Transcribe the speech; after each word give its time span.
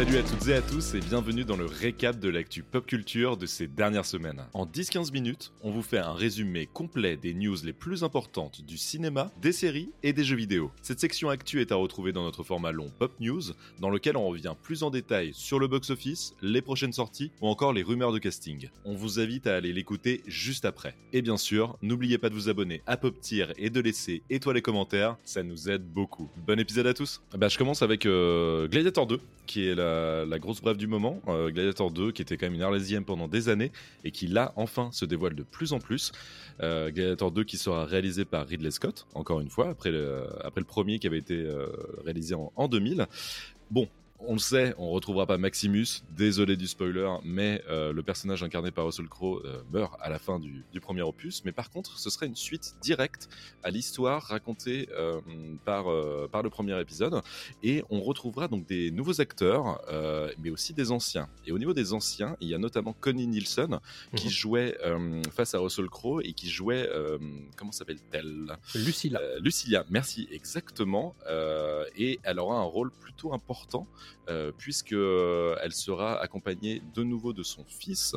Salut 0.00 0.16
à 0.16 0.22
toutes 0.22 0.48
et 0.48 0.54
à 0.54 0.62
tous 0.62 0.94
et 0.94 1.00
bienvenue 1.00 1.44
dans 1.44 1.58
le 1.58 1.66
récap 1.66 2.18
de 2.18 2.30
l'actu 2.30 2.62
pop 2.62 2.86
culture 2.86 3.36
de 3.36 3.44
ces 3.44 3.66
dernières 3.66 4.06
semaines. 4.06 4.46
En 4.54 4.64
10-15 4.64 5.12
minutes, 5.12 5.52
on 5.62 5.70
vous 5.70 5.82
fait 5.82 5.98
un 5.98 6.14
résumé 6.14 6.64
complet 6.64 7.18
des 7.18 7.34
news 7.34 7.58
les 7.62 7.74
plus 7.74 8.02
importantes 8.02 8.62
du 8.64 8.78
cinéma, 8.78 9.30
des 9.42 9.52
séries 9.52 9.92
et 10.02 10.14
des 10.14 10.24
jeux 10.24 10.36
vidéo. 10.36 10.70
Cette 10.80 11.00
section 11.00 11.28
actu 11.28 11.60
est 11.60 11.70
à 11.70 11.74
retrouver 11.74 12.12
dans 12.12 12.22
notre 12.22 12.44
format 12.44 12.72
long 12.72 12.90
Pop 12.98 13.12
News, 13.20 13.42
dans 13.78 13.90
lequel 13.90 14.16
on 14.16 14.26
revient 14.26 14.54
plus 14.62 14.82
en 14.82 14.90
détail 14.90 15.32
sur 15.34 15.58
le 15.58 15.68
box-office, 15.68 16.32
les 16.40 16.62
prochaines 16.62 16.94
sorties 16.94 17.30
ou 17.42 17.48
encore 17.48 17.74
les 17.74 17.82
rumeurs 17.82 18.12
de 18.12 18.18
casting. 18.18 18.70
On 18.86 18.94
vous 18.94 19.20
invite 19.20 19.46
à 19.46 19.56
aller 19.56 19.74
l'écouter 19.74 20.22
juste 20.26 20.64
après. 20.64 20.96
Et 21.12 21.20
bien 21.20 21.36
sûr, 21.36 21.76
n'oubliez 21.82 22.16
pas 22.16 22.30
de 22.30 22.34
vous 22.34 22.48
abonner 22.48 22.80
à 22.86 22.96
Pop 22.96 23.20
Tier 23.20 23.48
et 23.58 23.68
de 23.68 23.80
laisser 23.82 24.22
étoiles 24.30 24.56
et 24.56 24.62
commentaires, 24.62 25.18
ça 25.24 25.42
nous 25.42 25.68
aide 25.68 25.84
beaucoup. 25.84 26.30
Bon 26.46 26.58
épisode 26.58 26.86
à 26.86 26.94
tous 26.94 27.20
Bah 27.36 27.48
je 27.48 27.58
commence 27.58 27.82
avec 27.82 28.06
euh, 28.06 28.66
Gladiator 28.66 29.06
2, 29.06 29.20
qui 29.46 29.66
est 29.66 29.74
la 29.74 29.89
la, 30.26 30.38
grosse 30.38 30.60
brève 30.60 30.76
du 30.76 30.86
moment, 30.86 31.20
euh, 31.28 31.50
Gladiator 31.50 31.90
2, 31.90 32.12
qui 32.12 32.22
était 32.22 32.36
quand 32.36 32.46
même 32.46 32.54
une 32.54 32.62
arlésienne 32.62 33.04
pendant 33.04 33.28
des 33.28 33.48
années 33.48 33.72
et 34.04 34.10
qui 34.10 34.26
là 34.26 34.52
enfin 34.56 34.90
se 34.92 35.04
dévoile 35.04 35.34
de 35.34 35.42
plus 35.42 35.72
en 35.72 35.78
plus. 35.78 36.12
Euh, 36.62 36.90
Gladiator 36.90 37.30
2 37.30 37.44
qui 37.44 37.56
sera 37.56 37.84
réalisé 37.84 38.24
par 38.24 38.46
Ridley 38.46 38.70
Scott, 38.70 39.06
encore 39.14 39.40
une 39.40 39.50
fois, 39.50 39.68
après 39.70 39.90
le, 39.90 40.26
premier 40.66 40.98
qui 40.98 41.06
avait 41.06 41.18
été 41.18 41.34
euh, 41.34 41.66
réalisé 42.04 42.34
en, 42.34 42.52
en 42.56 42.68
2000. 42.68 43.06
Bon, 43.70 43.88
on 44.26 44.34
le 44.34 44.38
sait, 44.38 44.74
on 44.78 44.90
retrouvera 44.90 45.26
pas 45.26 45.38
Maximus, 45.38 46.02
désolé 46.10 46.56
du 46.56 46.66
spoiler, 46.66 47.08
mais 47.24 47.62
euh, 47.68 47.92
le 47.92 48.02
personnage 48.02 48.42
incarné 48.42 48.70
par 48.70 48.86
Russell 48.86 49.08
Crowe 49.08 49.42
euh, 49.44 49.62
meurt 49.72 49.96
à 50.00 50.10
la 50.10 50.18
fin 50.18 50.38
du, 50.38 50.64
du, 50.72 50.80
premier 50.80 51.02
opus. 51.02 51.44
Mais 51.44 51.52
par 51.52 51.70
contre, 51.70 51.98
ce 51.98 52.10
serait 52.10 52.26
une 52.26 52.36
suite 52.36 52.74
directe 52.82 53.28
à 53.62 53.70
l'histoire 53.70 54.22
racontée 54.22 54.88
euh, 54.92 55.20
par, 55.64 55.86
par 56.30 56.42
le 56.42 56.50
premier 56.50 56.78
épisode. 56.80 57.22
Et 57.62 57.82
on 57.90 58.00
retrouvera 58.00 58.48
donc 58.48 58.66
des 58.66 58.90
nouveaux 58.90 59.20
acteurs, 59.20 59.80
mais 60.38 60.50
aussi 60.50 60.72
des 60.74 60.90
anciens. 60.90 61.28
Et 61.46 61.52
au 61.52 61.58
niveau 61.58 61.74
des 61.74 61.92
anciens, 61.92 62.36
il 62.40 62.48
y 62.48 62.54
a 62.54 62.58
notamment 62.58 62.92
Connie 62.92 63.26
Nielsen, 63.26 63.78
qui 64.16 64.28
mmh. 64.28 64.30
jouait 64.30 64.78
face 65.32 65.54
à 65.54 65.58
Russell 65.58 65.88
Crowe 65.88 66.20
et 66.22 66.32
qui 66.32 66.48
jouait, 66.48 66.88
comment 67.56 67.72
s'appelle-t-elle? 67.72 68.56
Lucilia. 68.74 69.20
Lucilia, 69.40 69.84
merci, 69.90 70.28
exactement. 70.30 71.14
et 71.96 72.20
elle 72.22 72.38
aura 72.38 72.58
un 72.58 72.64
rôle 72.64 72.90
plutôt 72.90 73.32
important 73.32 73.86
puisque 74.58 74.92
euh, 74.92 75.56
elle 75.62 75.72
sera 75.72 76.20
accompagnée 76.20 76.82
de 76.94 77.02
nouveau 77.02 77.32
de 77.32 77.42
son 77.42 77.64
fils, 77.64 78.14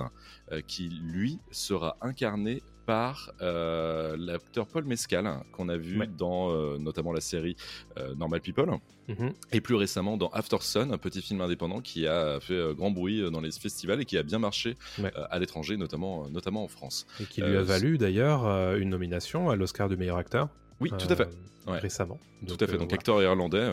euh, 0.52 0.62
qui 0.62 0.90
lui 0.90 1.40
sera 1.52 1.98
incarné 2.02 2.62
par 2.86 3.32
euh, 3.42 4.16
l'acteur 4.18 4.68
Paul 4.68 4.84
Mescal 4.86 5.44
qu'on 5.52 5.70
a 5.70 5.78
vu 5.78 6.00
ouais. 6.00 6.08
dans 6.08 6.52
euh, 6.52 6.78
notamment 6.78 7.14
la 7.14 7.22
série 7.22 7.56
euh, 7.98 8.14
Normal 8.16 8.42
People 8.42 8.70
mm 9.08 9.14
-hmm. 9.14 9.34
et 9.52 9.62
plus 9.62 9.76
récemment 9.76 10.18
dans 10.18 10.30
After 10.30 10.58
Sun, 10.60 10.92
un 10.92 10.98
petit 10.98 11.22
film 11.22 11.42
indépendant 11.42 11.82
qui 11.82 12.08
a 12.08 12.40
fait 12.42 12.76
grand 12.76 12.92
bruit 12.92 13.32
dans 13.32 13.42
les 13.42 13.52
festivals 13.52 14.02
et 14.02 14.06
qui 14.06 14.18
a 14.18 14.24
bien 14.24 14.40
marché 14.40 14.76
ouais. 15.00 15.12
à 15.30 15.40
l'étranger, 15.40 15.78
notamment, 15.78 16.30
notamment 16.30 16.64
en 16.64 16.68
France. 16.68 17.06
Et 17.22 17.26
qui 17.26 17.42
lui 17.42 17.58
a 17.58 17.64
valu 17.64 17.98
d'ailleurs 17.98 18.42
une 18.82 18.90
nomination 18.90 19.50
à 19.50 19.56
l'Oscar 19.56 19.88
du 19.90 19.98
meilleur 19.98 20.18
acteur. 20.18 20.50
Oui, 20.82 20.90
tout 20.90 21.12
à 21.14 21.16
fait. 21.16 21.30
Ouais. 21.68 21.80
Récemment. 21.80 22.20
Donc, 22.42 22.58
tout 22.58 22.64
à 22.64 22.68
fait. 22.68 22.78
Donc, 22.78 22.92
acteur 22.94 23.22
irlandais. 23.22 23.70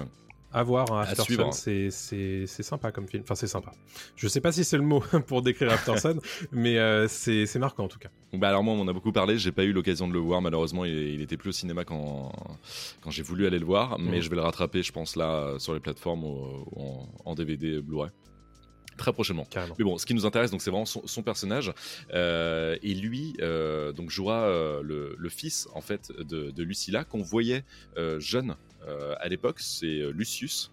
À 0.52 0.62
voir, 0.64 0.90
hein, 0.92 1.02
After 1.02 1.34
Sun, 1.34 1.52
c'est 1.52 2.46
sympa 2.62 2.90
comme 2.90 3.06
film. 3.06 3.22
Enfin, 3.22 3.34
c'est 3.36 3.46
sympa. 3.46 3.72
Je 4.16 4.26
sais 4.26 4.40
pas 4.40 4.50
si 4.50 4.64
c'est 4.64 4.76
le 4.76 4.82
mot 4.82 5.00
pour 5.26 5.42
décrire 5.42 5.70
After 5.72 5.96
Sun, 5.98 6.20
mais 6.50 6.78
euh, 6.78 7.06
c'est 7.08 7.58
marquant 7.58 7.84
en 7.84 7.88
tout 7.88 7.98
cas. 7.98 8.08
Bah 8.32 8.48
alors 8.48 8.64
moi, 8.64 8.74
on 8.74 8.80
en 8.80 8.88
a 8.88 8.92
beaucoup 8.92 9.12
parlé. 9.12 9.38
J'ai 9.38 9.52
pas 9.52 9.64
eu 9.64 9.72
l'occasion 9.72 10.08
de 10.08 10.12
le 10.12 10.18
voir. 10.18 10.42
Malheureusement, 10.42 10.84
il, 10.84 10.94
il, 10.94 11.20
était 11.20 11.36
plus 11.36 11.50
au 11.50 11.52
cinéma 11.52 11.84
quand, 11.84 12.32
quand 13.00 13.10
j'ai 13.10 13.22
voulu 13.22 13.46
aller 13.46 13.58
le 13.58 13.66
voir. 13.66 13.98
Mais 13.98 14.18
mmh. 14.18 14.22
je 14.22 14.30
vais 14.30 14.36
le 14.36 14.42
rattraper, 14.42 14.82
je 14.82 14.92
pense, 14.92 15.16
là, 15.16 15.54
sur 15.58 15.74
les 15.74 15.80
plateformes 15.80 16.24
ou, 16.24 16.66
ou 16.72 16.82
en, 16.82 17.08
en, 17.24 17.34
DVD 17.34 17.80
Blu-ray 17.80 18.10
très 19.00 19.12
prochainement. 19.12 19.46
Carrément. 19.50 19.74
Mais 19.78 19.84
bon, 19.84 19.98
ce 19.98 20.06
qui 20.06 20.14
nous 20.14 20.26
intéresse, 20.26 20.50
donc 20.50 20.62
c'est 20.62 20.70
vraiment 20.70 20.84
son, 20.84 21.02
son 21.06 21.22
personnage. 21.22 21.72
Euh, 22.12 22.76
et 22.82 22.94
lui, 22.94 23.34
euh, 23.40 23.92
donc 23.92 24.10
jouera 24.10 24.42
euh, 24.42 24.82
le, 24.82 25.16
le, 25.18 25.28
fils 25.28 25.68
en 25.74 25.80
fait 25.80 26.12
de, 26.18 26.50
de 26.50 26.62
Lucilla 26.62 27.04
qu'on 27.04 27.22
voyait 27.22 27.64
jeune 28.18 28.56
à 28.86 29.28
l'époque. 29.28 29.60
C'est 29.60 30.10
Lucius 30.12 30.70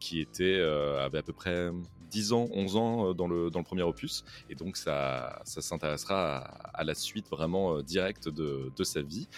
qui 0.00 0.20
était 0.20 0.60
avait 0.60 1.18
à 1.18 1.22
peu 1.22 1.32
près 1.32 1.70
10 2.10 2.32
ans, 2.32 2.48
11 2.52 2.76
ans 2.76 3.14
dans 3.14 3.28
le, 3.28 3.50
dans 3.50 3.58
le 3.58 3.64
premier 3.64 3.82
opus. 3.82 4.24
Et 4.48 4.54
donc, 4.54 4.76
ça, 4.76 5.40
ça 5.44 5.60
s'intéressera 5.60 6.38
à, 6.72 6.84
la 6.84 6.94
suite 6.94 7.28
vraiment 7.28 7.82
directe 7.82 8.28
de, 8.28 8.72
de, 8.74 8.84
sa 8.84 9.02
vie. 9.02 9.28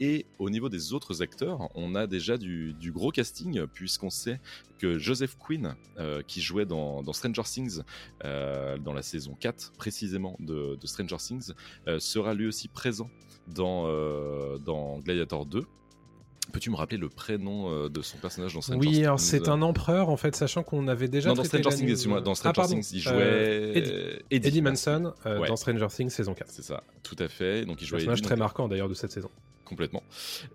Et 0.00 0.26
au 0.38 0.50
niveau 0.50 0.68
des 0.68 0.92
autres 0.92 1.22
acteurs, 1.22 1.68
on 1.74 1.94
a 1.94 2.06
déjà 2.06 2.36
du, 2.36 2.74
du 2.74 2.92
gros 2.92 3.10
casting, 3.10 3.66
puisqu'on 3.66 4.10
sait 4.10 4.40
que 4.78 4.98
Joseph 4.98 5.36
Quinn, 5.38 5.74
euh, 5.98 6.22
qui 6.26 6.40
jouait 6.40 6.66
dans, 6.66 7.02
Stranger 7.12 7.42
Things, 7.42 7.82
euh, 8.24 8.78
dans 8.78 8.92
la 8.92 9.02
saison 9.02 9.36
4 9.38 9.72
précisément 9.72 10.36
de, 10.38 10.78
Stranger 10.84 11.16
Things, 11.16 11.52
euh, 11.88 11.98
sera 11.98 12.34
lui 12.34 12.46
aussi 12.46 12.68
présent 12.68 13.10
dans, 13.48 13.86
euh, 13.86 14.58
dans 14.58 14.98
Gladiator 15.00 15.46
2. 15.46 15.64
Peux-tu 16.52 16.70
me 16.70 16.76
rappeler 16.76 16.96
le 16.96 17.08
prénom 17.08 17.70
euh, 17.70 17.88
de 17.88 18.00
son 18.00 18.16
personnage 18.18 18.54
dans 18.54 18.62
Stranger 18.62 18.80
oui, 18.80 18.86
Things 18.86 18.96
Oui, 18.98 19.04
alors 19.04 19.20
c'est 19.20 19.48
un 19.48 19.60
empereur 19.62 20.08
en 20.08 20.16
fait, 20.16 20.34
sachant 20.34 20.62
qu'on 20.62 20.88
avait 20.88 21.08
déjà. 21.08 21.28
Non, 21.28 21.34
dans 21.34 21.44
Stranger 21.44 21.68
Things, 21.70 21.90
excuse-moi, 21.90 22.20
dans 22.20 22.34
Stranger 22.34 22.60
ah, 22.64 22.68
Things, 22.68 22.90
il 22.92 23.00
jouait. 23.00 23.12
Euh, 23.14 23.72
Eddie. 23.74 23.92
Eddie. 24.30 24.48
Eddie, 24.48 24.62
Manson 24.62 25.12
euh, 25.26 25.40
ouais. 25.40 25.48
dans 25.48 25.56
Stranger 25.56 25.88
Things 25.88 26.10
saison 26.10 26.34
4. 26.34 26.50
C'est 26.50 26.62
ça, 26.62 26.82
tout 27.02 27.16
à 27.18 27.28
fait. 27.28 27.64
Donc 27.64 27.82
il 27.82 27.86
jouait. 27.86 27.98
Personnage 27.98 28.18
Eddie, 28.18 28.26
très 28.26 28.34
donc... 28.36 28.44
marquant 28.44 28.68
d'ailleurs 28.68 28.88
de 28.88 28.94
cette 28.94 29.12
saison 29.12 29.30
complètement. 29.68 30.02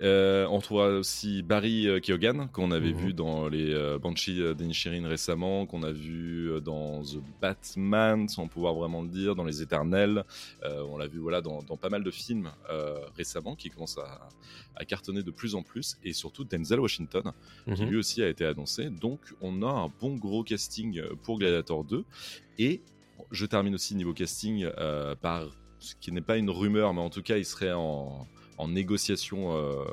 Euh, 0.02 0.46
on 0.50 0.60
trouvera 0.60 0.90
aussi 0.90 1.44
Barry 1.44 1.88
euh, 1.88 2.00
Keoghan, 2.00 2.48
qu'on 2.52 2.72
avait 2.72 2.92
Mhm. 2.92 2.98
vu 2.98 3.14
dans 3.14 3.48
les 3.48 3.74
euh, 3.74 3.98
Banshee 4.00 4.54
d'Inisherin 4.56 5.08
récemment, 5.08 5.66
qu'on 5.66 5.84
a 5.84 5.92
vu 5.92 6.50
dans 6.62 7.02
The 7.04 7.22
Batman, 7.42 8.28
sans 8.28 8.48
pouvoir 8.48 8.74
vraiment 8.74 9.02
le 9.02 9.08
dire, 9.08 9.36
dans 9.36 9.46
Les 9.46 9.62
Éternels. 9.62 10.26
Euh, 10.64 10.84
on 10.90 10.98
l'a 10.98 11.08
vu 11.08 11.20
voilà, 11.20 11.42
dans, 11.42 11.62
dans, 11.64 11.78
pas 11.78 11.90
mal 11.90 12.04
de 12.04 12.12
films 12.12 12.52
récemment 13.16 13.56
qui 13.56 13.70
commencent 13.70 13.98
à, 14.00 14.28
à, 14.76 14.86
cartonner 14.86 15.24
de 15.24 15.32
plus 15.32 15.56
en 15.56 15.62
plus, 15.64 15.98
et 16.04 16.12
surtout 16.14 16.44
Denzel 16.44 16.80
Washington, 16.80 17.32
qui 17.76 17.86
lui 17.86 17.98
aussi 17.98 18.22
a 18.24 18.28
été 18.28 18.46
annoncé. 18.46 18.90
Donc 18.90 19.20
on 19.42 19.62
a 19.62 19.70
un 19.70 19.92
bon 20.02 20.16
gros 20.16 20.44
casting 20.44 21.02
pour 21.24 21.38
Gladiator 21.40 21.84
2. 21.84 22.04
Et 22.58 22.82
je 23.32 23.46
termine 23.46 23.76
aussi 23.76 23.96
niveau 23.96 24.14
casting 24.14 24.66
euh, 24.78 25.16
par 25.16 25.48
ce 25.80 25.96
qui 26.00 26.12
n'est 26.12 26.22
pas 26.22 26.38
une 26.38 26.50
rumeur, 26.50 26.94
mais 26.94 27.02
en 27.02 27.10
tout 27.10 27.22
cas, 27.22 27.38
il 27.38 27.46
serait 27.46 27.74
en, 27.74 28.28
en 28.58 28.68
négociation 28.68 29.56
euh, 29.56 29.84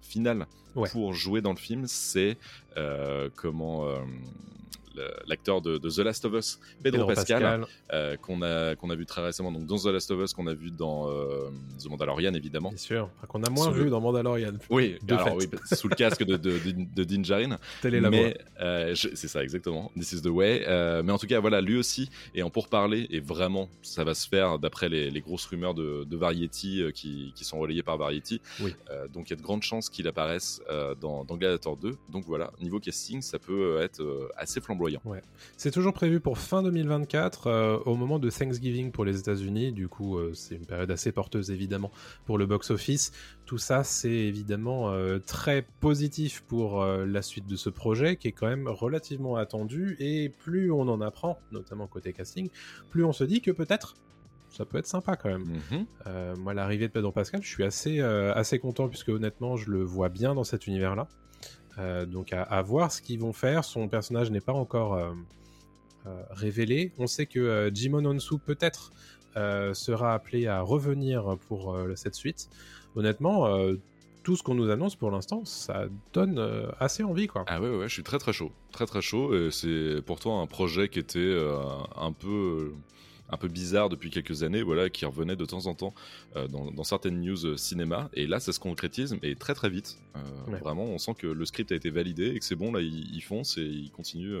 finale 0.00 0.46
ouais. 0.74 0.88
pour 0.90 1.14
jouer 1.14 1.40
dans 1.40 1.50
le 1.52 1.58
film, 1.58 1.86
c'est 1.86 2.36
euh, 2.76 3.28
comment 3.34 3.86
euh, 3.86 3.98
l'acteur 5.26 5.60
de, 5.60 5.78
de, 5.78 5.90
The 5.90 5.98
Last 5.98 6.24
of 6.24 6.34
Us, 6.34 6.58
Pedro, 6.82 7.00
Pedro 7.00 7.06
Pascal, 7.14 7.42
Pascal. 7.42 7.66
Euh, 7.92 8.16
qu'on 8.16 8.42
a, 8.42 8.74
qu'on 8.76 8.90
a 8.90 8.94
vu 8.94 9.06
très 9.06 9.22
récemment 9.22 9.52
donc 9.52 9.66
dans 9.66 9.78
The 9.78 9.86
Last 9.86 10.10
of 10.10 10.22
Us, 10.22 10.32
qu'on 10.32 10.46
a 10.46 10.54
vu 10.54 10.70
dans 10.70 11.08
euh, 11.08 11.50
The 11.82 11.88
Mandalorian 11.88 12.34
évidemment. 12.34 12.70
Bien 12.70 12.78
sûr, 12.78 13.10
qu'on 13.28 13.42
a 13.42 13.50
moins 13.50 13.66
sous 13.66 13.72
vu 13.72 13.84
le... 13.84 13.90
dans 13.90 14.00
Mandalorian. 14.00 14.54
Oui, 14.70 14.98
alors, 15.08 15.36
oui 15.36 15.46
sous 15.72 15.88
le 15.88 15.94
casque 15.94 16.24
de, 16.24 16.36
de, 16.36 16.58
de, 16.58 16.94
de 16.94 17.04
Din 17.04 17.22
Djarin. 17.22 17.58
Telle 17.80 17.94
est 17.94 18.00
la 18.00 18.10
mais 18.10 18.36
euh, 18.60 18.94
c'est 18.94 19.28
ça 19.28 19.42
exactement. 19.42 19.90
This 19.96 20.12
is 20.12 20.22
the 20.22 20.26
way. 20.26 20.64
Mais 21.02 21.12
en 21.12 21.18
tout 21.18 21.26
cas, 21.26 21.40
voilà, 21.40 21.60
lui 21.60 21.76
aussi 21.76 22.10
est 22.34 22.42
en 22.42 22.50
pourparler 22.50 23.06
et 23.10 23.20
vraiment, 23.20 23.68
ça 23.82 24.04
va 24.04 24.14
se 24.14 24.28
faire 24.28 24.58
d'après 24.58 24.88
les, 24.88 25.10
les, 25.10 25.20
grosses 25.20 25.46
rumeurs 25.46 25.74
de, 25.74 26.04
de 26.04 26.16
Variety 26.16 26.82
qui, 26.94 27.32
qui, 27.34 27.44
sont 27.44 27.58
relayées 27.58 27.82
par 27.82 27.96
Variety. 27.96 28.40
Oui. 28.60 28.74
Donc 29.12 29.28
il 29.28 29.30
y 29.30 29.32
a 29.34 29.36
de 29.36 29.42
grandes 29.42 29.62
chances 29.62 29.88
qu'il 29.88 30.06
apparaisse 30.08 30.60
dans, 31.00 31.24
dans 31.24 31.36
Gladiator 31.36 31.76
2. 31.76 31.96
Donc 32.10 32.24
voilà, 32.26 32.52
niveau 32.60 32.80
casting, 32.80 33.22
ça 33.22 33.38
peut 33.38 33.80
être 33.80 34.30
assez 34.36 34.60
flamboyant. 34.60 34.81
Ouais. 35.04 35.22
C'est 35.56 35.70
toujours 35.70 35.92
prévu 35.92 36.20
pour 36.20 36.38
fin 36.38 36.62
2024, 36.62 37.46
euh, 37.46 37.78
au 37.86 37.94
moment 37.96 38.18
de 38.18 38.30
Thanksgiving 38.30 38.90
pour 38.92 39.04
les 39.04 39.18
États-Unis. 39.18 39.72
Du 39.72 39.88
coup, 39.88 40.18
euh, 40.18 40.32
c'est 40.34 40.56
une 40.56 40.66
période 40.66 40.90
assez 40.90 41.12
porteuse 41.12 41.50
évidemment 41.50 41.90
pour 42.26 42.38
le 42.38 42.46
box-office. 42.46 43.12
Tout 43.46 43.58
ça, 43.58 43.84
c'est 43.84 44.10
évidemment 44.10 44.90
euh, 44.90 45.18
très 45.18 45.66
positif 45.80 46.42
pour 46.48 46.84
la 46.84 47.22
suite 47.22 47.46
de 47.46 47.56
ce 47.56 47.70
projet 47.70 48.16
qui 48.16 48.28
est 48.28 48.32
quand 48.32 48.48
même 48.48 48.68
relativement 48.68 49.36
attendu. 49.36 49.96
Et 49.98 50.28
plus 50.28 50.70
on 50.70 50.88
en 50.88 51.00
apprend, 51.00 51.38
notamment 51.50 51.86
côté 51.86 52.12
casting, 52.12 52.48
plus 52.90 53.04
on 53.04 53.12
se 53.12 53.24
dit 53.24 53.40
que 53.40 53.50
peut-être 53.50 53.94
ça 54.52 54.64
peut 54.66 54.78
être 54.78 54.86
sympa 54.86 55.16
quand 55.16 55.30
même. 55.30 55.44
Mm 55.44 55.60
-hmm. 55.70 55.86
euh, 56.06 56.36
moi, 56.36 56.54
l'arrivée 56.54 56.88
de 56.88 56.92
Pedro 56.92 57.10
Pascal, 57.10 57.42
je 57.42 57.48
suis 57.48 57.64
assez, 57.64 58.00
euh, 58.00 58.34
assez 58.34 58.58
content 58.58 58.88
puisque 58.88 59.08
honnêtement, 59.08 59.56
je 59.56 59.70
le 59.70 59.82
vois 59.82 60.08
bien 60.08 60.34
dans 60.34 60.44
cet 60.44 60.66
univers-là. 60.66 61.08
Euh, 61.78 62.04
donc 62.06 62.32
à, 62.32 62.62
voir 62.62 62.92
ce 62.92 63.02
qu'ils 63.02 63.20
vont 63.20 63.32
faire. 63.32 63.64
Son 63.64 63.88
personnage 63.88 64.30
n'est 64.30 64.40
pas 64.40 64.52
encore 64.52 64.94
euh, 64.94 65.12
révélé. 66.30 66.92
On 66.98 67.06
sait 67.06 67.26
que 67.26 67.70
Jimon 67.72 68.04
Onsu 68.04 68.38
peut-être 68.38 68.92
sera 69.34 70.14
appelé 70.14 70.46
à 70.46 70.60
revenir 70.60 71.38
pour 71.48 71.76
cette 71.96 72.14
suite. 72.14 72.50
Honnêtement, 72.94 73.46
tout 74.22 74.36
ce 74.36 74.42
qu'on 74.42 74.54
nous 74.54 74.70
annonce 74.70 74.96
pour 74.96 75.10
l'instant, 75.10 75.44
ça 75.44 75.84
donne 76.12 76.38
euh, 76.38 76.70
assez 76.78 77.02
envie, 77.02 77.26
quoi. 77.26 77.44
Ah 77.48 77.60
ouais, 77.60 77.68
ouais, 77.68 77.88
je 77.88 77.94
suis 77.94 78.02
très 78.02 78.18
très 78.18 78.32
chaud. 78.32 78.52
Très 78.70 78.86
très 78.86 79.02
chaud. 79.02 79.34
Et 79.34 79.50
c'est 79.50 80.00
pourtant 80.04 80.40
un 80.42 80.46
projet 80.46 80.88
qui 80.88 80.98
était 80.98 81.18
euh, 81.18 81.58
un 81.96 82.12
peu 82.12 82.72
un 83.32 83.38
peu 83.38 83.48
bizarre 83.48 83.88
depuis 83.88 84.10
quelques 84.10 84.42
années, 84.42 84.62
voilà, 84.62 84.90
qui 84.90 85.06
revenait 85.06 85.36
de 85.36 85.44
temps 85.46 85.66
en 85.66 85.74
temps 85.74 85.94
euh, 86.36 86.46
dans, 86.48 86.84
certaines 86.84 87.20
news 87.20 87.46
euh, 87.46 87.56
cinéma. 87.56 88.10
Et 88.12 88.26
là, 88.26 88.38
ça 88.40 88.52
se 88.52 88.60
concrétise, 88.60 89.16
mais 89.22 89.34
très 89.34 89.54
très 89.54 89.70
vite. 89.70 89.98
Euh, 90.16 90.56
vraiment, 90.58 90.84
on 90.84 90.98
sent 90.98 91.14
que 91.18 91.26
le 91.26 91.44
script 91.46 91.72
a 91.72 91.74
été 91.74 91.88
validé 91.88 92.26
et 92.26 92.38
que 92.38 92.44
c'est 92.44 92.56
bon. 92.56 92.72
Là, 92.72 92.82
ils, 92.82 93.22
foncent 93.22 93.56
et 93.56 93.62
ils 93.62 93.90
continuent, 93.90 94.36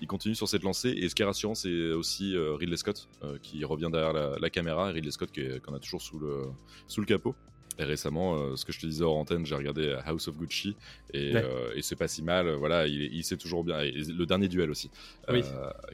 ils 0.00 0.06
continuent 0.06 0.34
sur 0.34 0.48
cette 0.48 0.62
lancée. 0.62 0.90
Et 0.90 1.08
ce 1.08 1.14
qui 1.16 1.22
est 1.22 1.24
rassurant, 1.24 1.56
c'est 1.56 1.90
aussi 1.90 2.36
Ridley 2.36 2.76
Scott 2.76 3.08
qui 3.42 3.64
revient 3.64 3.88
derrière 3.90 4.12
la, 4.12 4.50
caméra. 4.50 4.86
Ridley 4.86 5.10
Scott 5.10 5.30
qu'on 5.64 5.74
a 5.74 5.80
toujours 5.80 6.00
sous 6.00 6.20
le, 6.20 6.42
sous 6.86 7.00
le 7.00 7.06
capot. 7.06 7.34
Et 7.80 7.84
récemment, 7.84 8.54
ce 8.56 8.64
que 8.64 8.72
je 8.72 8.78
te 8.78 8.86
disais 8.86 9.02
hors 9.02 9.16
antenne, 9.16 9.44
j'ai 9.44 9.56
regardé 9.56 9.98
House 10.04 10.28
of 10.28 10.36
Gucci 10.36 10.76
et, 11.12 11.32
c'est 11.80 11.96
pas 11.96 12.06
si 12.06 12.22
mal. 12.22 12.48
Voilà, 12.54 12.86
il, 12.86 13.24
sait 13.24 13.36
toujours 13.36 13.64
bien. 13.64 13.82
le 13.82 14.24
dernier 14.26 14.46
duel 14.46 14.70
aussi, 14.70 14.90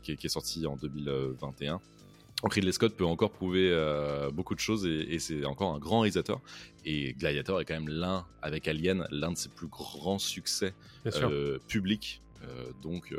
qui, 0.03 0.13
est, 0.13 0.29
sorti 0.29 0.67
en 0.67 0.77
2021. 0.77 1.81
Donc 2.43 2.55
Ridley 2.55 2.73
Scott 2.73 2.97
peut 2.97 3.05
encore 3.05 3.31
prouver 3.31 3.71
euh, 3.71 4.31
beaucoup 4.31 4.55
de 4.55 4.61
choses 4.61 4.87
et, 4.87 5.19
c'est 5.19 5.45
encore 5.45 5.75
un 5.75 5.79
grand 5.79 6.01
réalisateur. 6.01 6.41
Et 6.85 7.13
Gladiator 7.15 7.61
est 7.61 7.65
quand 7.65 7.75
même 7.75 7.89
l'un, 7.89 8.27
avec 8.41 8.67
Alien, 8.69 9.07
l'un 9.11 9.33
de 9.33 9.37
ses 9.37 9.51
plus 9.51 9.67
grands 9.67 10.19
succès 10.19 10.75
euh, 11.07 11.59
publics. 11.69 12.23
Euh, 12.43 12.71
donc, 12.83 13.15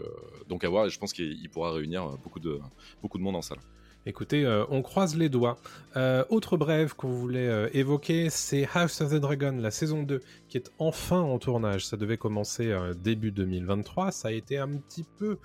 donc 0.49 0.63
à 0.63 0.69
voir, 0.69 0.89
je 0.89 0.97
pense 0.97 1.13
qu'il 1.13 1.49
pourra 1.49 1.71
réunir 1.71 2.17
beaucoup 2.23 2.39
de, 2.39 2.59
beaucoup 3.01 3.17
de 3.19 3.23
monde 3.23 3.35
en 3.35 3.41
salle. 3.41 3.59
Écoutez, 4.07 4.45
euh, 4.45 4.65
on 4.69 4.81
croise 4.81 5.15
les 5.15 5.29
doigts. 5.29 5.59
Euh, 5.95 6.25
autre 6.29 6.57
brève 6.57 6.95
qu'on 6.95 7.11
voulait 7.11 7.47
euh, 7.47 7.69
évoquer, 7.73 8.31
c'est 8.31 8.67
House 8.73 8.99
of 9.01 9.11
the 9.11 9.17
Dragon, 9.17 9.55
la 9.59 9.69
saison 9.69 10.01
2, 10.01 10.21
qui 10.49 10.57
est 10.57 10.71
enfin 10.79 11.19
en 11.19 11.37
tournage. 11.37 11.85
Ça 11.85 11.97
devait 11.97 12.17
commencer 12.17 12.75
début 13.03 13.31
2023. 13.31 14.11
Ça 14.11 14.29
a 14.29 14.31
été 14.31 14.57
un 14.57 14.69
petit 14.69 15.05
peu 15.19 15.37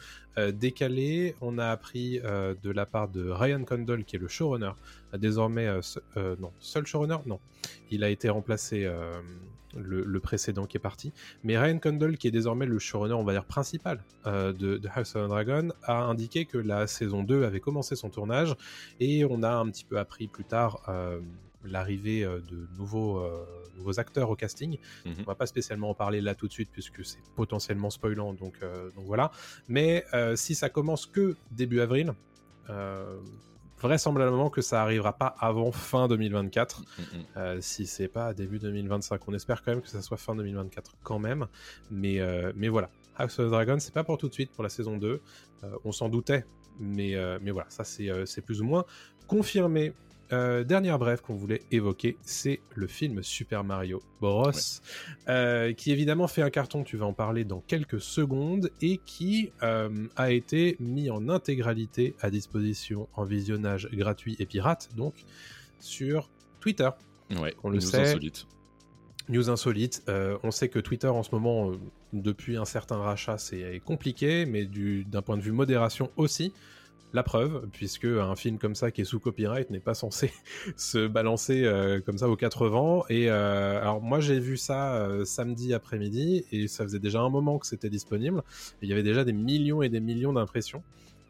décalé. 0.52 1.34
On 1.42 1.58
a 1.58 1.66
appris 1.66 2.18
de 2.20 2.70
la 2.70 2.86
part 2.86 3.08
de 3.08 3.28
Ryan 3.28 3.62
Condal, 3.64 4.04
qui 4.04 4.16
est 4.16 4.18
le 4.18 4.28
showrunner, 4.28 4.72
désormais... 5.16 5.68
non, 6.16 6.52
seul 6.58 6.86
showrunner 6.86 7.18
Non. 7.26 7.40
Il 7.90 8.04
a 8.04 8.10
été 8.10 8.28
remplacé 8.28 8.90
le, 9.76 10.20
précédent 10.20 10.66
qui 10.66 10.76
est 10.76 10.80
parti. 10.80 11.12
Mais 11.44 11.58
Ryan 11.58 11.78
Condal, 11.78 12.16
qui 12.16 12.28
est 12.28 12.30
désormais 12.32 12.66
le 12.66 12.78
showrunner, 12.78 13.14
on 13.14 13.24
va 13.24 13.32
dire, 13.32 13.44
principal 13.44 14.02
euh, 14.26 14.52
de, 14.52 14.80
House 14.94 15.14
of 15.16 15.26
the 15.26 15.28
Dragon, 15.28 15.68
a 15.82 16.02
indiqué 16.04 16.44
que 16.44 16.58
la 16.58 16.86
saison 16.86 17.22
2 17.22 17.44
avait 17.44 17.60
commencé 17.60 17.96
son 17.96 18.10
tournage 18.10 18.54
et 19.00 19.24
on 19.24 19.42
a 19.42 19.52
un 19.52 19.70
petit 19.70 19.84
peu 19.84 19.98
appris 19.98 20.26
plus 20.26 20.44
tard 20.44 20.82
euh, 20.88 21.20
l'arrivée 21.64 22.24
euh, 22.24 22.40
de 22.50 22.66
nouveaux, 22.78 23.22
nouveaux 23.76 24.00
acteurs 24.00 24.30
au 24.30 24.36
casting. 24.36 24.78
On 25.04 25.10
mhm. 25.10 25.16
On 25.20 25.24
va 25.24 25.34
pas 25.34 25.46
spécialement 25.46 25.90
en 25.90 25.94
parler 25.94 26.20
là 26.20 26.34
tout 26.34 26.48
de 26.48 26.52
suite 26.52 26.70
puisque 26.72 27.04
c'est 27.04 27.22
potentiellement 27.34 27.90
spoilant, 27.90 28.32
donc, 28.32 28.60
donc 28.60 29.04
voilà. 29.04 29.30
Mais 29.68 30.04
si 30.34 30.54
ça 30.54 30.68
commence 30.68 31.06
que 31.06 31.36
début 31.50 31.80
avril, 31.80 32.14
vraisemblablement 33.86 34.50
que 34.50 34.60
ça 34.60 34.82
arrivera 34.82 35.12
pas 35.12 35.34
avant 35.38 35.70
fin 35.72 36.08
2024, 36.08 36.80
mm, 36.80 36.82
mm, 36.82 37.04
mm. 37.18 37.24
euh, 37.36 37.58
si 37.60 37.86
c'est 37.86 38.08
pas 38.08 38.34
début 38.34 38.58
2025. 38.58 39.20
On 39.28 39.34
espère 39.34 39.62
quand 39.62 39.72
même 39.72 39.80
que 39.80 39.88
ça 39.88 40.02
soit 40.02 40.16
fin 40.16 40.34
2024 40.34 40.96
quand 41.02 41.18
même, 41.18 41.46
mais, 41.90 42.20
euh, 42.20 42.52
mais 42.56 42.68
voilà. 42.68 42.90
House 43.16 43.38
of 43.38 43.46
the 43.46 43.50
Dragon, 43.50 43.78
c'est 43.78 43.94
pas 43.94 44.04
pour 44.04 44.18
tout 44.18 44.28
de 44.28 44.34
suite 44.34 44.50
pour 44.52 44.62
la 44.62 44.68
saison 44.68 44.98
2. 44.98 45.22
Euh, 45.64 45.70
on 45.84 45.92
s'en 45.92 46.08
doutait, 46.08 46.44
mais, 46.78 47.14
mais 47.40 47.50
voilà, 47.50 47.68
ça 47.70 47.84
c'est 47.84 48.42
plus 48.42 48.60
ou 48.60 48.64
moins 48.64 48.84
confirmé. 49.26 49.94
Euh, 50.32 50.64
dernière 50.64 50.98
brève 50.98 51.20
qu'on 51.20 51.34
voulait 51.34 51.62
évoquer, 51.70 52.16
c'est 52.22 52.60
le 52.74 52.86
film 52.86 53.22
Super 53.22 53.64
Mario 53.64 54.02
Bros. 54.20 54.50
Euh, 55.28 55.72
qui 55.72 55.92
évidemment 55.92 56.26
fait 56.26 56.42
un 56.42 56.50
carton, 56.50 56.82
tu 56.82 56.96
vas 56.96 57.06
en 57.06 57.12
parler 57.12 57.44
dans 57.44 57.60
quelques 57.60 58.00
secondes, 58.00 58.70
et 58.80 58.98
qui 59.04 59.52
euh, 59.62 60.08
a 60.16 60.32
été 60.32 60.76
mis 60.80 61.10
en 61.10 61.28
intégralité 61.28 62.14
à 62.20 62.30
disposition 62.30 63.08
en 63.14 63.24
visionnage 63.24 63.88
gratuit 63.92 64.36
et 64.38 64.46
pirate, 64.46 64.88
donc 64.96 65.14
sur 65.78 66.28
Twitter. 66.60 66.90
Ouais, 67.40 67.54
on 67.62 67.70
le 67.70 67.76
news 67.76 67.80
sait. 67.80 68.10
Insolite. 68.10 68.46
News 69.28 69.50
insolite. 69.50 70.04
on 70.08 70.50
sait 70.52 70.68
que 70.68 70.78
Twitter 70.78 71.08
en 71.08 71.24
ce 71.24 71.30
moment, 71.32 71.72
depuis 72.12 72.56
un 72.56 72.64
certain 72.64 72.96
rachat, 72.96 73.38
c'est 73.38 73.80
compliqué, 73.84 74.46
mais 74.46 74.66
d'un 74.66 75.22
point 75.22 75.36
de 75.36 75.42
vue 75.42 75.52
modération 75.52 76.10
aussi. 76.16 76.52
La 77.12 77.22
preuve, 77.22 77.68
puisque 77.72 78.04
un 78.04 78.34
film 78.36 78.58
comme 78.58 78.74
ça 78.74 78.90
qui 78.90 79.00
est 79.00 79.04
sous 79.04 79.20
copyright 79.20 79.70
n'est 79.70 79.80
pas 79.80 79.94
censé 79.94 80.32
se 80.76 81.06
balancer 81.06 81.64
euh, 81.64 82.00
comme 82.00 82.18
ça 82.18 82.28
aux 82.28 82.36
quatre 82.36 82.66
vents. 82.66 83.04
Et 83.08 83.30
euh, 83.30 83.80
alors 83.80 84.02
moi 84.02 84.20
j'ai 84.20 84.40
vu 84.40 84.56
ça 84.56 84.96
euh, 84.96 85.24
samedi 85.24 85.72
après-midi 85.72 86.44
et 86.50 86.68
ça 86.68 86.84
faisait 86.84 86.98
déjà 86.98 87.20
un 87.20 87.30
moment 87.30 87.58
que 87.58 87.66
c'était 87.66 87.90
disponible. 87.90 88.42
il 88.82 88.88
y 88.88 88.92
avait 88.92 89.04
déjà 89.04 89.24
des 89.24 89.32
millions 89.32 89.82
et 89.82 89.88
des 89.88 90.00
millions 90.00 90.32
d'impressions. 90.32 90.82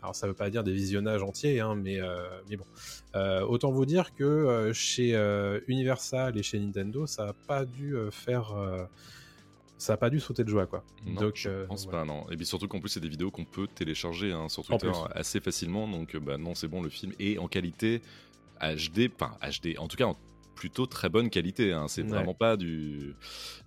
Alors 0.02 0.14
ça 0.14 0.26
veut 0.26 0.34
pas 0.34 0.50
dire 0.50 0.64
des 0.64 0.72
visionnages 0.72 1.22
entiers, 1.22 1.60
hein, 1.60 1.74
mais, 1.74 2.00
mais 2.48 2.56
bon. 2.56 2.66
autant 3.48 3.72
vous 3.72 3.86
dire 3.86 4.14
que 4.14 4.70
chez 4.72 5.14
Universal 5.66 6.38
et 6.38 6.44
chez 6.44 6.60
Nintendo, 6.60 7.06
ça 7.06 7.30
a 7.30 7.32
pas 7.32 7.64
dû 7.64 7.96
faire 8.12 8.54
ça 9.78 9.94
a 9.94 9.96
pas 9.96 10.10
dû 10.10 10.20
sauter 10.20 10.44
de 10.44 10.48
joie 10.48 10.66
quoi. 10.66 10.84
Non, 11.04 11.20
donc, 11.20 11.36
je 11.36 11.48
euh, 11.48 11.66
pense 11.66 11.86
pas 11.86 12.04
non. 12.04 12.28
Et 12.30 12.36
puis 12.36 12.46
surtout 12.46 12.68
qu'en 12.68 12.80
plus 12.80 12.88
c'est 12.88 13.00
des 13.00 13.08
vidéos 13.08 13.30
qu'on 13.30 13.44
peut 13.44 13.66
télécharger 13.66 14.32
hein, 14.32 14.48
sur 14.48 14.64
Twitter 14.64 14.90
assez 15.14 15.40
facilement 15.40 15.86
donc 15.86 16.14
euh, 16.14 16.20
bah 16.20 16.38
non 16.38 16.54
c'est 16.54 16.68
bon 16.68 16.82
le 16.82 16.88
film 16.88 17.12
est 17.18 17.38
en 17.38 17.48
qualité 17.48 18.00
HD, 18.60 19.10
enfin 19.14 19.36
HD 19.42 19.78
en 19.78 19.88
tout 19.88 19.96
cas 19.96 20.06
en 20.06 20.16
plutôt 20.54 20.86
très 20.86 21.10
bonne 21.10 21.28
qualité. 21.28 21.74
Hein. 21.74 21.86
C'est 21.86 22.02
vraiment 22.02 22.32
pas 22.32 22.56
du 22.56 23.14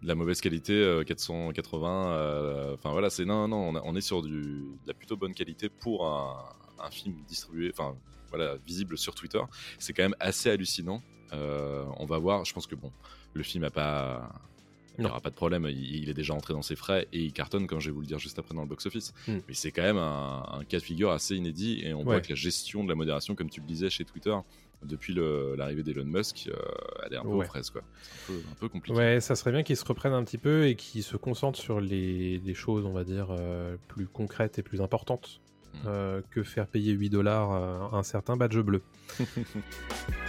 de 0.01 0.07
la 0.07 0.15
mauvaise 0.15 0.41
qualité 0.41 1.01
480. 1.05 2.07
Euh, 2.13 2.73
enfin 2.73 2.91
voilà 2.91 3.11
c'est 3.11 3.25
non 3.25 3.47
non 3.47 3.79
on, 3.83 3.95
est 3.95 4.01
sur 4.01 4.23
du 4.23 4.41
de 4.41 4.87
la 4.87 4.95
plutôt 4.95 5.15
bonne 5.15 5.35
qualité 5.35 5.69
pour 5.69 6.07
un, 6.07 6.43
un 6.79 6.89
film 6.89 7.15
distribué 7.27 7.69
enfin 7.71 7.95
voilà 8.29 8.55
visible 8.65 8.97
sur 8.97 9.13
Twitter. 9.13 9.41
C'est 9.77 9.93
quand 9.93 10.03
même 10.03 10.15
assez 10.19 10.49
hallucinant. 10.49 11.03
on 11.31 12.05
va 12.07 12.17
voir. 12.17 12.45
Je 12.45 12.53
pense 12.53 12.65
que 12.65 12.73
bon 12.73 12.91
le 13.35 13.43
film 13.43 13.63
a 13.63 13.69
pas 13.69 14.31
il 14.97 15.05
n'y 15.05 15.09
aura 15.09 15.21
pas 15.21 15.29
de 15.29 15.35
problème, 15.35 15.67
il, 15.69 16.09
est 16.09 16.13
déjà 16.13 16.33
entré 16.33 16.53
dans 16.53 16.61
ses 16.61 16.75
frais 16.75 17.07
et 17.13 17.23
il 17.23 17.33
cartonne, 17.33 17.67
comme 17.67 17.79
je 17.79 17.89
vais 17.89 17.93
vous 17.93 18.01
le 18.01 18.07
dire 18.07 18.19
juste 18.19 18.39
après 18.39 18.55
dans 18.55 18.61
le 18.61 18.67
box-office. 18.67 19.13
Hmm. 19.27 19.37
Mais 19.47 19.53
c'est 19.53 19.71
quand 19.71 19.81
même 19.81 19.97
un, 19.97 20.61
cas 20.67 20.77
de 20.77 20.83
figure 20.83 21.11
assez 21.11 21.35
inédit 21.35 21.81
et 21.83 21.93
on 21.93 22.03
voit 22.03 22.21
que 22.21 22.29
la 22.29 22.35
gestion 22.35 22.83
de 22.83 22.89
la 22.89 22.95
modération, 22.95 23.35
comme 23.35 23.49
tu 23.49 23.61
le 23.61 23.65
disais 23.65 23.89
chez 23.89 24.05
Twitter, 24.05 24.35
depuis 24.83 25.13
l'arrivée 25.13 25.83
d'Elon 25.83 26.05
Musk, 26.05 26.49
euh, 26.49 26.55
elle 27.05 27.13
est 27.13 27.17
un 27.17 27.23
peu 27.23 27.29
aux 27.29 27.41
fraises, 27.41 27.69
quoi. 27.69 27.81
Un 27.81 28.27
peu, 28.27 28.39
un 28.51 28.55
peu, 28.55 28.69
compliqué. 28.69 28.97
Ouais, 28.97 29.19
ça 29.19 29.35
serait 29.35 29.51
bien 29.51 29.63
qu'il 29.63 29.75
se 29.75 29.85
reprenne 29.85 30.13
un 30.13 30.23
petit 30.23 30.37
peu 30.37 30.67
et 30.67 30.75
qu'il 30.75 31.03
se 31.03 31.17
concentre 31.17 31.59
sur 31.59 31.81
les, 31.81 32.53
choses, 32.53 32.85
on 32.85 32.93
va 32.93 33.03
dire, 33.03 33.27
euh, 33.31 33.75
plus 33.87 34.07
concrètes 34.07 34.59
et 34.59 34.63
plus 34.63 34.81
importantes 34.81 35.41
hmm. 35.73 35.77
euh, 35.87 36.21
que 36.31 36.43
faire 36.43 36.67
payer 36.67 36.93
8 36.93 37.09
dollars 37.09 37.93
un 37.93 38.03
certain 38.03 38.37
badge 38.37 38.57
bleu. 38.59 38.81